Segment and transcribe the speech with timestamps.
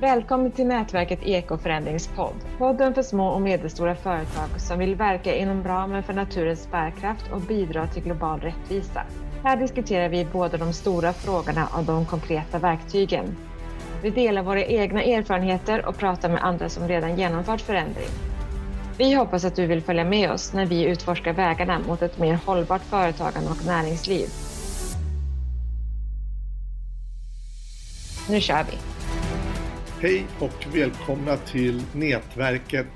[0.00, 2.34] Välkommen till nätverket Ekoförändringspodd.
[2.58, 7.40] Podden för små och medelstora företag som vill verka inom ramen för naturens bärkraft och
[7.40, 9.02] bidra till global rättvisa.
[9.44, 13.36] Här diskuterar vi både de stora frågorna och de konkreta verktygen.
[14.02, 18.08] Vi delar våra egna erfarenheter och pratar med andra som redan genomfört förändring.
[18.98, 22.38] Vi hoppas att du vill följa med oss när vi utforskar vägarna mot ett mer
[22.46, 24.28] hållbart företagande och näringsliv.
[28.28, 28.95] Nu kör vi!
[30.00, 32.86] Hej och välkomna till nätverket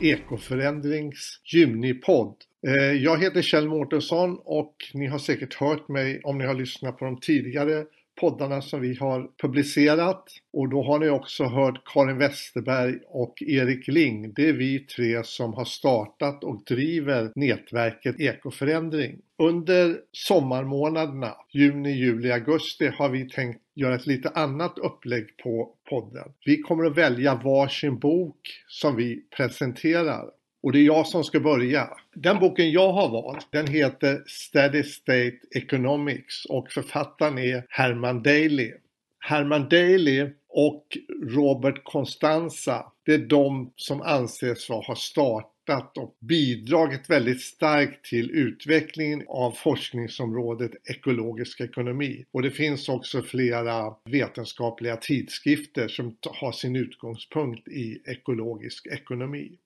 [0.00, 2.34] Ekoförändrings Junipodd.
[2.66, 6.98] Eh, jag heter Kjell Mårtensson och ni har säkert hört mig om ni har lyssnat
[6.98, 7.84] på de tidigare
[8.20, 10.24] poddarna som vi har publicerat.
[10.52, 14.32] Och då har ni också hört Karin Westerberg och Erik Ling.
[14.34, 19.18] Det är vi tre som har startat och driver nätverket Ekoförändring.
[19.38, 26.32] Under sommarmånaderna, juni, juli, augusti har vi tänkt göra ett lite annat upplägg på podden.
[26.44, 30.30] Vi kommer att välja varsin bok som vi presenterar.
[30.62, 31.88] Och det är jag som ska börja.
[32.14, 38.72] Den boken jag har valt, den heter Steady State Economics och författaren är Herman Daly.
[39.18, 45.55] Herman Daly och Robert Constanza, det är de som anses ha startat
[45.98, 52.24] och bidragit väldigt starkt till utvecklingen av forskningsområdet ekologisk ekonomi.
[52.32, 59.58] Och det finns också flera vetenskapliga tidskrifter som har sin utgångspunkt i ekologisk ekonomi.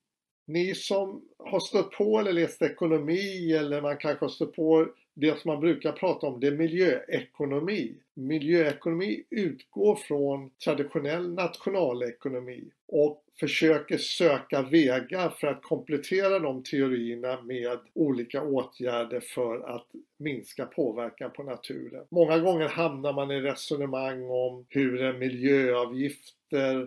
[0.47, 5.39] Ni som har stött på eller läst ekonomi eller man kanske har stött på det
[5.39, 7.93] som man brukar prata om, det är miljöekonomi.
[8.13, 17.79] Miljöekonomi utgår från traditionell nationalekonomi och försöker söka vägar för att komplettera de teorierna med
[17.93, 19.87] olika åtgärder för att
[20.19, 22.05] minska påverkan på naturen.
[22.11, 26.35] Många gånger hamnar man i resonemang om hur en miljöavgift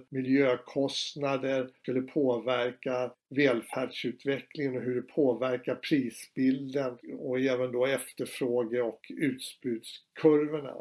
[0.08, 10.74] miljökostnader skulle påverka välfärdsutvecklingen och hur det påverkar prisbilden och även då efterfråge och utbudskurvorna.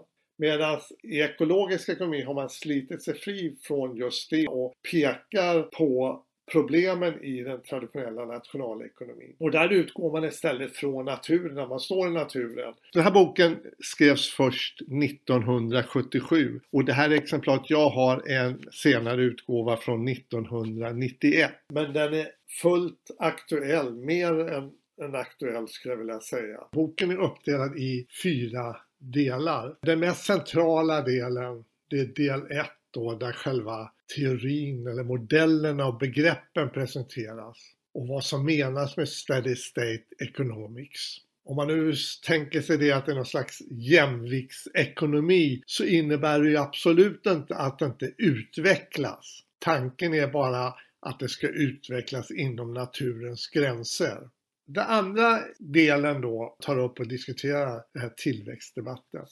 [0.43, 6.23] Medan i ekologisk ekonomi har man slitit sig fri från just det och pekar på
[6.51, 9.35] problemen i den traditionella nationalekonomin.
[9.39, 12.73] Och där utgår man istället från naturen, när man står i naturen.
[12.93, 19.77] Den här boken skrevs först 1977 och det här exemplaret jag har en senare utgåva
[19.77, 21.51] från 1991.
[21.73, 22.27] Men den är
[22.61, 24.71] fullt aktuell, mer än,
[25.01, 26.59] än aktuell skulle jag vilja säga.
[26.71, 28.75] Boken är uppdelad i fyra
[29.11, 29.75] delar.
[29.81, 35.97] Den mest centrala delen, det är del 1 då, där själva teorin eller modellerna och
[35.97, 37.57] begreppen presenteras
[37.93, 41.17] och vad som menas med steady state economics.
[41.45, 41.93] Om man nu
[42.25, 47.55] tänker sig det att det är någon slags jämviktsekonomi så innebär det ju absolut inte
[47.55, 49.43] att det inte utvecklas.
[49.59, 54.29] Tanken är bara att det ska utvecklas inom naturens gränser.
[54.65, 59.25] Den andra delen då tar upp och diskuterar den här tillväxtdebatten.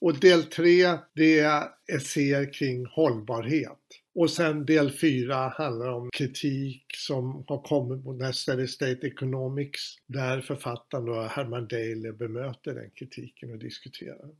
[0.00, 3.78] Och del tre det är essäer kring hållbarhet.
[4.14, 9.80] Och sen del fyra handlar om kritik som har kommit mot den Steady State Economics
[10.06, 14.30] där författaren då Herman Daly bemöter den kritiken och diskuterar.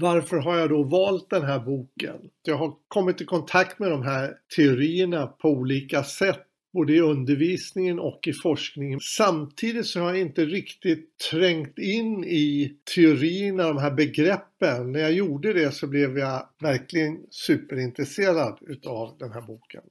[0.00, 2.30] Varför har jag då valt den här boken?
[2.42, 7.98] Jag har kommit i kontakt med de här teorierna på olika sätt både i undervisningen
[7.98, 9.00] och i forskningen.
[9.00, 14.92] Samtidigt så har jag inte riktigt trängt in i teorierna, de här begreppen.
[14.92, 19.82] När jag gjorde det så blev jag verkligen superintresserad utav den här boken.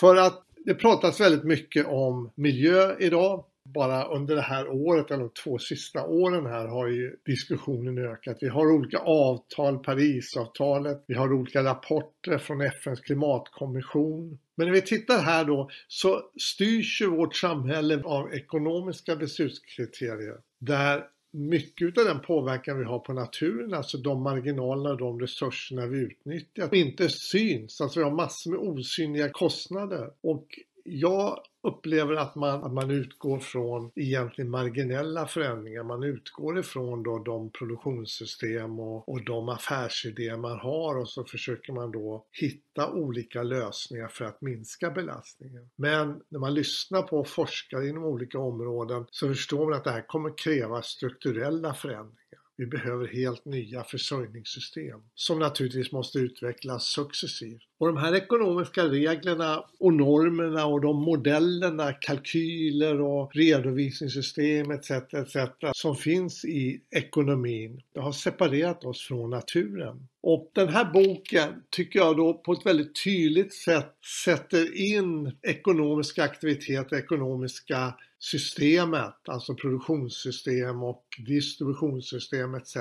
[0.00, 5.20] För att det pratas väldigt mycket om miljö idag bara under det här året, eller
[5.20, 8.38] de två sista åren här, har ju diskussionen ökat.
[8.40, 14.38] Vi har olika avtal, Parisavtalet, vi har olika rapporter från FNs klimatkommission.
[14.54, 21.04] Men när vi tittar här då så styrs ju vårt samhälle av ekonomiska beslutskriterier där
[21.32, 25.98] mycket av den påverkan vi har på naturen, alltså de marginalerna, och de resurserna vi
[25.98, 27.80] utnyttjar, inte syns.
[27.80, 30.10] Alltså vi har massor med osynliga kostnader.
[30.20, 30.46] Och
[30.84, 35.82] jag upplever att man, att man utgår från egentligen marginella förändringar.
[35.82, 41.72] Man utgår ifrån då de produktionssystem och, och de affärsidéer man har och så försöker
[41.72, 45.70] man då hitta olika lösningar för att minska belastningen.
[45.76, 50.06] Men när man lyssnar på forskare inom olika områden så förstår man att det här
[50.06, 52.22] kommer kräva strukturella förändringar.
[52.56, 57.68] Vi behöver helt nya försörjningssystem som naturligtvis måste utvecklas successivt.
[57.82, 64.90] Och de här ekonomiska reglerna och normerna och de modellerna, kalkyler och redovisningssystem etc.
[64.90, 65.36] etc.
[65.72, 70.08] som finns i ekonomin, det har separerat oss från naturen.
[70.22, 73.94] Och den här boken tycker jag då på ett väldigt tydligt sätt
[74.24, 82.76] sätter in ekonomiska aktiviteter, ekonomiska systemet, alltså produktionssystem och distributionssystem etc.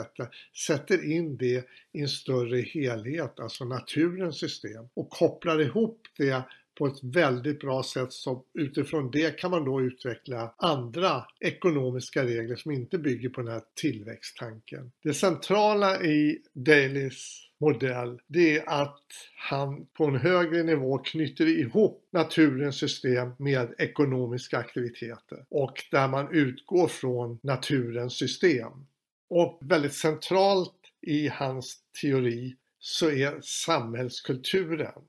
[0.68, 6.44] sätter in det i en större helhet, alltså naturens system och kopplar ihop det
[6.78, 12.56] på ett väldigt bra sätt så utifrån det kan man då utveckla andra ekonomiska regler
[12.56, 14.92] som inte bygger på den här tillväxttanken.
[15.04, 19.06] Det centrala i Dalys modell, det är att
[19.38, 26.34] han på en högre nivå knyter ihop naturens system med ekonomiska aktiviteter och där man
[26.36, 28.72] utgår från naturens system.
[29.30, 35.02] Och väldigt centralt i hans teori så är samhällskulturen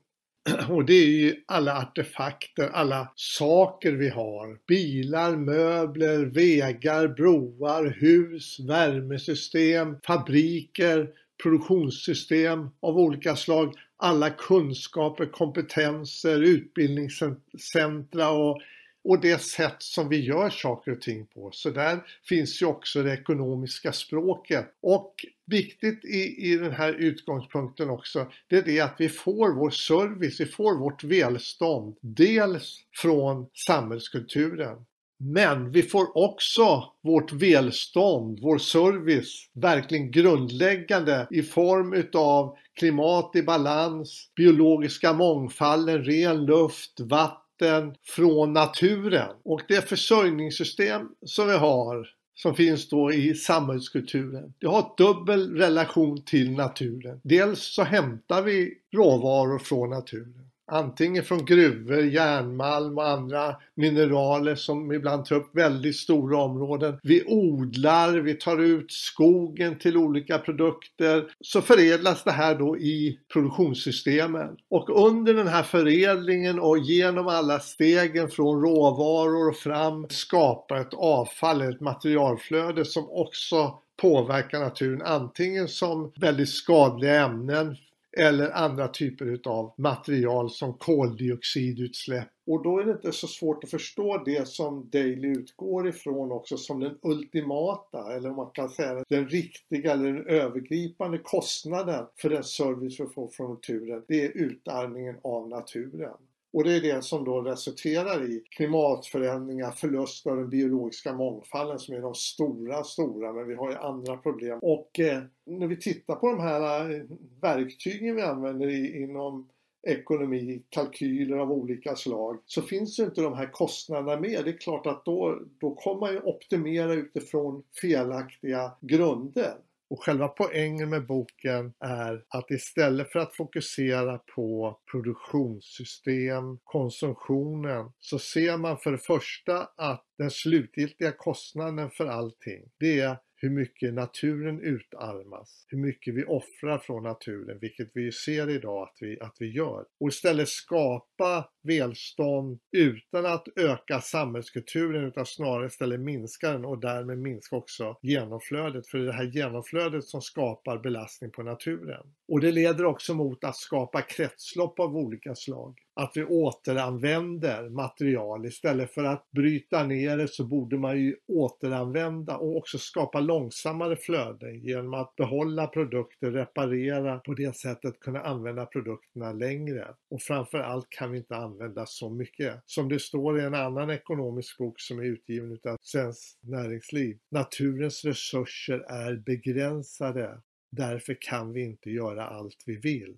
[0.69, 4.57] och det är ju alla artefakter, alla saker vi har.
[4.67, 11.09] Bilar, möbler, vägar, broar, hus, värmesystem, fabriker,
[11.43, 13.73] produktionssystem av olika slag.
[13.97, 18.61] Alla kunskaper, kompetenser, utbildningscentra och
[19.03, 21.49] och det sätt som vi gör saker och ting på.
[21.53, 24.73] Så där finns ju också det ekonomiska språket.
[24.81, 29.69] Och viktigt i, i den här utgångspunkten också, det är det att vi får vår
[29.69, 31.95] service, vi får vårt välstånd.
[32.01, 34.85] Dels från samhällskulturen,
[35.17, 43.43] men vi får också vårt välstånd, vår service, verkligen grundläggande i form utav klimat i
[43.43, 49.35] balans, biologiska mångfalden, ren luft, vatten vatten från naturen.
[49.43, 54.53] Och det försörjningssystem som vi har som finns då i samhällskulturen.
[54.59, 57.21] Det har dubbel relation till naturen.
[57.23, 60.49] Dels så hämtar vi råvaror från naturen.
[60.65, 66.99] Antingen från gruvor, järnmalm och andra mineraler som ibland tar upp väldigt stora områden.
[67.03, 71.25] Vi odlar, vi tar ut skogen till olika produkter.
[71.41, 74.57] Så förädlas det här då i produktionssystemen.
[74.69, 80.93] Och under den här förädlingen och genom alla stegen från råvaror och fram skapar ett
[80.93, 87.75] avfall, ett materialflöde som också påverkar naturen antingen som väldigt skadliga ämnen
[88.17, 92.27] eller andra typer utav material som koldioxidutsläpp.
[92.47, 96.57] Och då är det inte så svårt att förstå det som Daily utgår ifrån också
[96.57, 102.29] som den ultimata, eller om man kan säga den riktiga eller den övergripande kostnaden för
[102.29, 104.03] den service vi får från naturen.
[104.07, 106.17] Det är utarmningen av naturen.
[106.53, 111.95] Och det är det som då resulterar i klimatförändringar, förlust av den biologiska mångfalden som
[111.95, 114.59] är de stora, stora, men vi har ju andra problem.
[114.61, 117.01] Och eh, när vi tittar på de här eh,
[117.41, 119.49] verktygen vi använder i, inom
[119.87, 124.45] ekonomi, kalkyler av olika slag, så finns ju inte de här kostnaderna med.
[124.45, 129.53] Det är klart att då, då kommer man ju optimera utifrån felaktiga grunder.
[129.93, 138.19] Och själva poängen med boken är att istället för att fokusera på produktionssystem, konsumtionen, så
[138.19, 143.93] ser man för det första att den slutgiltiga kostnaden för allting, det är hur mycket
[143.93, 149.35] naturen utarmas, hur mycket vi offrar från naturen, vilket vi ser idag att vi, att
[149.39, 149.85] vi gör.
[149.99, 157.17] Och istället skapa välstånd utan att öka samhällskulturen utan snarare istället minska den och därmed
[157.17, 158.87] minska också genomflödet.
[158.87, 162.13] För det är det här genomflödet som skapar belastning på naturen.
[162.27, 168.45] Och det leder också mot att skapa kretslopp av olika slag att vi återanvänder material.
[168.45, 173.95] Istället för att bryta ner det så borde man ju återanvända och också skapa långsammare
[173.95, 179.87] flöden genom att behålla produkter, reparera, på det sättet kunna använda produkterna längre.
[180.09, 182.61] Och framförallt kan vi inte använda användas så mycket.
[182.65, 187.19] Som det står i en annan ekonomisk bok som är utgiven av Svenskt Näringsliv.
[187.29, 190.41] Naturens resurser är begränsade.
[190.71, 193.17] Därför kan vi inte göra allt vi vill.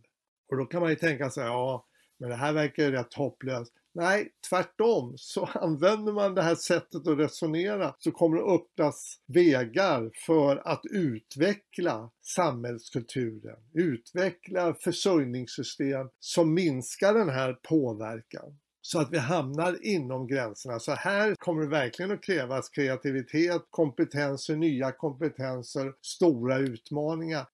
[0.50, 1.86] Och då kan man ju tänka sig, ja
[2.18, 3.74] men det här verkar ju rätt hopplöst.
[3.96, 5.14] Nej, tvärtom.
[5.18, 10.82] Så använder man det här sättet att resonera så kommer det öppnas vägar för att
[10.92, 20.80] utveckla samhällskulturen, utveckla försörjningssystem som minskar den här påverkan så att vi hamnar inom gränserna.
[20.80, 27.46] Så här kommer det verkligen att krävas kreativitet, kompetenser, nya kompetenser, stora utmaningar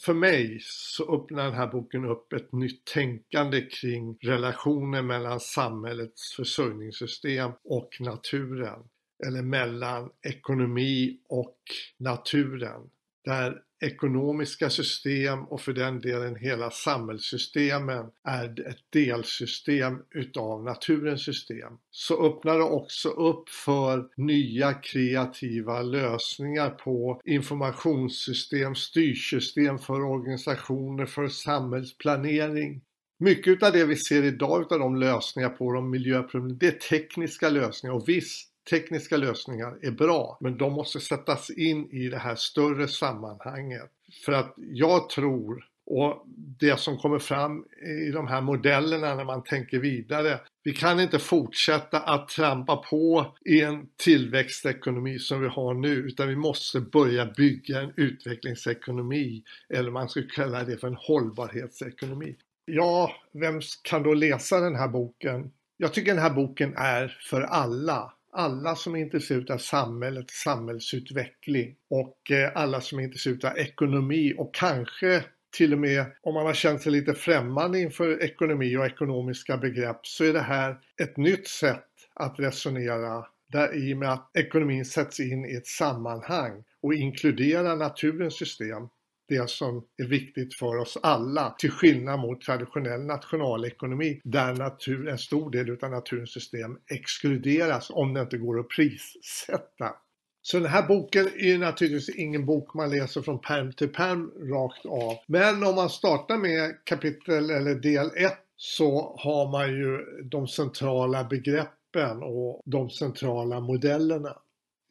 [0.00, 6.32] för mig så öppnar den här boken upp ett nytt tänkande kring relationen mellan samhällets
[6.36, 8.78] försörjningssystem och naturen.
[9.26, 11.58] Eller mellan ekonomi och
[11.98, 12.90] naturen.
[13.24, 21.72] Där ekonomiska system och för den delen hela samhällssystemen är ett delsystem utav naturens system
[21.90, 31.28] så öppnar det också upp för nya kreativa lösningar på informationssystem, styrsystem för organisationer, för
[31.28, 32.80] samhällsplanering.
[33.18, 37.48] Mycket av det vi ser idag utav de lösningar på de miljöproblemen, det är tekniska
[37.48, 42.34] lösningar och visst tekniska lösningar är bra, men de måste sättas in i det här
[42.34, 43.90] större sammanhanget.
[44.24, 46.24] För att jag tror, och
[46.60, 47.64] det som kommer fram
[48.06, 53.34] i de här modellerna när man tänker vidare, vi kan inte fortsätta att trampa på
[53.44, 59.90] i en tillväxtekonomi som vi har nu, utan vi måste börja bygga en utvecklingsekonomi, eller
[59.90, 62.36] man skulle kalla det för en hållbarhetsekonomi.
[62.64, 65.50] Ja, vem kan då läsa den här boken?
[65.76, 71.74] Jag tycker den här boken är för alla alla som är intresserade av samhället, samhällsutveckling
[71.90, 75.24] och eh, alla som är intresserade av ekonomi och kanske
[75.56, 80.00] till och med om man har känt sig lite främmande inför ekonomi och ekonomiska begrepp
[80.02, 84.84] så är det här ett nytt sätt att resonera där i och med att ekonomin
[84.84, 88.88] sätts in i ett sammanhang och inkluderar naturens system
[89.28, 95.18] det som är viktigt för oss alla till skillnad mot traditionell nationalekonomi där natur, en
[95.18, 99.94] stor del av naturens system exkluderas om det inte går att prissätta.
[100.42, 104.86] Så den här boken är naturligtvis ingen bok man läser från perm till perm rakt
[104.86, 105.16] av.
[105.26, 111.24] Men om man startar med kapitel eller del 1 så har man ju de centrala
[111.24, 114.38] begreppen och de centrala modellerna.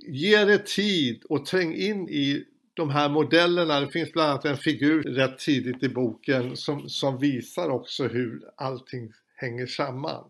[0.07, 4.57] Ge det tid och träng in i de här modellerna, det finns bland annat en
[4.57, 10.23] figur rätt tidigt i boken som, som visar också hur allting hänger samman.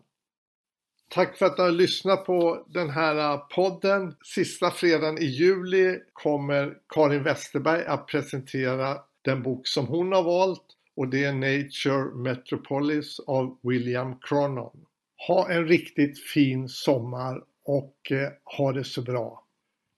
[1.08, 4.16] Tack för att du har lyssnat på den här äh, podden.
[4.34, 10.64] Sista fredagen i juli kommer Karin Westerberg att presentera den bok som hon har valt
[10.96, 14.86] och det är Nature Metropolis av William Cronon.
[15.26, 19.44] Ha en riktigt fin sommar och äh, ha det så bra.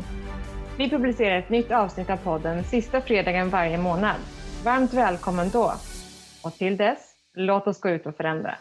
[0.78, 4.16] Vi publicerar ett nytt avsnitt av podden sista fredagen varje månad.
[4.64, 5.72] Varmt välkommen då!
[6.44, 8.54] Och till dess, låt oss gå ut och förändra.